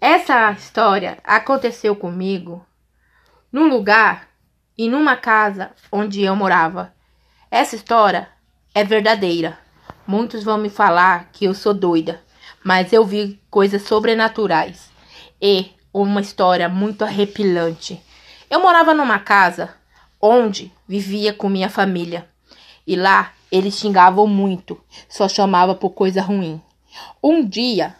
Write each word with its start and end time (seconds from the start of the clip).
Essa 0.00 0.50
história 0.52 1.18
aconteceu 1.22 1.94
comigo 1.94 2.64
num 3.52 3.68
lugar 3.68 4.28
e 4.76 4.88
numa 4.88 5.14
casa 5.14 5.72
onde 5.92 6.22
eu 6.22 6.34
morava. 6.34 6.94
Essa 7.50 7.76
história 7.76 8.26
é 8.74 8.82
verdadeira. 8.82 9.58
Muitos 10.06 10.42
vão 10.42 10.56
me 10.56 10.70
falar 10.70 11.28
que 11.30 11.44
eu 11.44 11.52
sou 11.52 11.74
doida, 11.74 12.22
mas 12.64 12.94
eu 12.94 13.04
vi 13.04 13.38
coisas 13.50 13.82
sobrenaturais 13.82 14.90
e 15.38 15.70
uma 15.92 16.22
história 16.22 16.66
muito 16.66 17.04
arrepilante. 17.04 18.02
Eu 18.48 18.58
morava 18.58 18.94
numa 18.94 19.18
casa 19.18 19.74
onde 20.18 20.72
vivia 20.88 21.34
com 21.34 21.46
minha 21.46 21.68
família 21.68 22.26
e 22.86 22.96
lá 22.96 23.34
eles 23.52 23.78
xingavam 23.78 24.26
muito, 24.26 24.82
só 25.10 25.28
chamavam 25.28 25.74
por 25.74 25.90
coisa 25.90 26.22
ruim. 26.22 26.58
Um 27.22 27.44
dia 27.44 27.99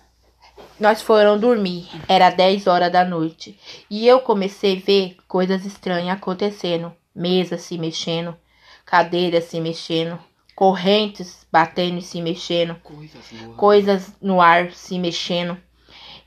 nós 0.80 1.02
foram 1.02 1.38
dormir, 1.38 1.88
era 2.08 2.30
10 2.30 2.66
horas 2.66 2.90
da 2.90 3.04
noite, 3.04 3.58
e 3.88 4.06
eu 4.08 4.20
comecei 4.20 4.78
a 4.78 4.80
ver 4.80 5.16
coisas 5.28 5.64
estranhas 5.64 6.16
acontecendo, 6.16 6.92
mesas 7.14 7.60
se 7.60 7.76
mexendo, 7.76 8.36
cadeiras 8.84 9.44
se 9.44 9.60
mexendo, 9.60 10.18
correntes 10.54 11.46
batendo 11.52 11.98
e 11.98 12.02
se 12.02 12.20
mexendo, 12.20 12.76
Coisas 12.82 13.32
no 13.32 13.50
ar. 13.50 13.56
coisas 13.56 14.12
no 14.20 14.40
ar 14.40 14.72
se 14.72 14.98
mexendo. 14.98 15.56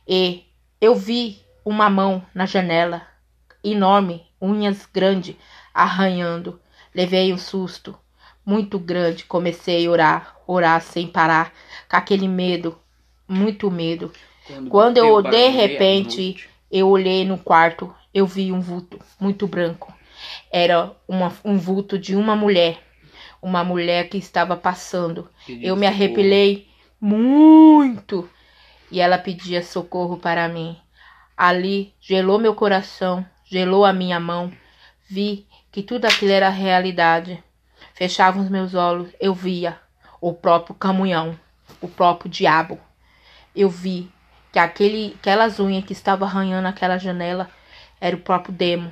E 0.07 0.43
eu 0.79 0.95
vi 0.95 1.41
uma 1.65 1.90
mão 1.90 2.23
na 2.34 2.45
janela, 2.45 3.01
enorme, 3.63 4.26
unhas 4.41 4.85
grandes, 4.91 5.35
arranhando. 5.73 6.59
Levei 6.93 7.34
um 7.34 7.38
susto 7.38 7.98
muito 8.45 8.77
grande. 8.77 9.23
Comecei 9.26 9.85
a 9.85 9.90
orar, 9.90 10.38
orar 10.45 10.81
sem 10.81 11.07
parar, 11.07 11.54
com 11.90 11.95
aquele 11.95 12.27
medo, 12.27 12.77
muito 13.27 13.71
medo. 13.71 14.12
Quando 14.70 14.97
eu, 14.97 15.21
de 15.21 15.49
repente, 15.49 16.49
eu 16.71 16.89
olhei 16.89 17.25
no 17.25 17.38
quarto, 17.38 17.93
eu 18.13 18.27
vi 18.27 18.51
um 18.51 18.59
vulto 18.59 18.99
muito 19.20 19.48
branco. 19.48 19.93
Era 20.51 20.91
uma, 21.07 21.34
um 21.43 21.57
vulto 21.57 21.98
de 21.98 22.15
uma 22.15 22.35
mulher. 22.35 22.79
Uma 23.41 23.63
mulher 23.63 24.09
que 24.09 24.18
estava 24.18 24.55
passando. 24.55 25.29
Pedindo 25.45 25.65
Eu 25.65 25.76
me 25.76 25.87
arrepilei 25.87 26.68
muito. 26.99 28.29
E 28.91 28.99
ela 28.99 29.18
pedia 29.18 29.63
socorro 29.63 30.18
para 30.18 30.48
mim. 30.48 30.77
Ali 31.35 31.93
gelou 31.99 32.37
meu 32.37 32.53
coração, 32.53 33.25
gelou 33.46 33.85
a 33.85 33.93
minha 33.93 34.20
mão. 34.20 34.51
Vi 35.09 35.48
que 35.71 35.81
tudo 35.81 36.05
aquilo 36.05 36.31
era 36.31 36.49
realidade. 36.49 37.43
Fechava 37.93 38.40
os 38.40 38.49
meus 38.49 38.73
olhos, 38.73 39.09
eu 39.20 39.34
via 39.34 39.79
o 40.21 40.34
próprio 40.34 40.75
caminhão, 40.75 41.37
o 41.81 41.87
próprio 41.87 42.29
diabo. 42.29 42.79
Eu 43.55 43.70
vi 43.70 44.09
que 44.54 44.59
aquele, 44.59 45.18
aquelas 45.20 45.59
unhas 45.59 45.84
que 45.84 45.93
estavam 45.93 46.27
arranhando 46.27 46.68
aquela 46.68 46.99
janela 46.99 47.49
era 47.99 48.15
o 48.15 48.20
próprio 48.20 48.54
demo, 48.54 48.91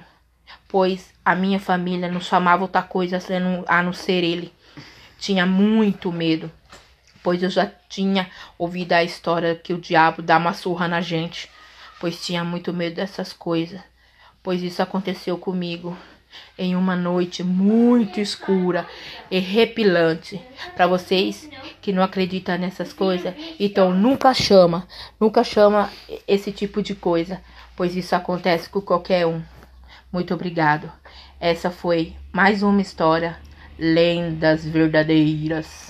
pois 0.67 1.14
a 1.23 1.36
minha 1.36 1.59
família 1.59 2.12
não 2.12 2.20
chamava 2.20 2.64
outra 2.64 2.81
coisa 2.81 3.20
a 3.67 3.84
não 3.84 3.94
ser 3.94 4.23
ele. 4.23 4.52
Tinha 5.20 5.45
muito 5.45 6.12
medo, 6.12 6.52
pois 7.22 7.44
eu 7.44 7.50
já 7.52 7.72
tinha 7.88 8.28
ouvido 8.58 8.94
a 8.94 9.04
história 9.04 9.54
que 9.54 9.72
o 9.72 9.80
diabo 9.80 10.23
dá 10.23 10.38
uma 10.38 10.56
surra 10.56 10.88
na 10.88 11.00
gente, 11.00 11.48
pois 12.00 12.26
tinha 12.26 12.44
muito 12.44 12.73
medo 12.73 12.95
dessas 12.95 13.32
coisas. 13.32 13.80
Pois 14.42 14.64
isso 14.64 14.82
aconteceu 14.82 15.38
comigo 15.38 15.95
em 16.58 16.76
uma 16.76 16.95
noite 16.95 17.44
muito 17.44 18.20
escura 18.20 18.88
e 19.30 19.38
repilante. 19.38 20.42
Para 20.76 20.88
vocês 20.88 21.48
que 21.82 21.92
não 21.92 22.04
acreditam 22.04 22.58
nessas 22.58 22.94
coisas, 22.94 23.34
então 23.60 23.92
nunca 23.94 24.34
chama, 24.34 24.88
nunca 25.20 25.44
chama 25.44 25.90
esse 26.28 26.52
tipo 26.52 26.82
de 26.82 26.94
coisa, 26.94 27.42
pois 27.76 27.96
isso 27.96 28.16
acontece 28.16 28.70
com 28.70 28.80
qualquer 28.80 29.26
um. 29.26 29.42
Muito 30.12 30.34
obrigado. 30.34 30.92
Essa 31.40 31.72
foi 31.72 32.14
mais 32.32 32.62
uma 32.62 32.82
história 32.82 33.38
Lendas 33.80 34.64
Verdadeiras. 34.64 35.89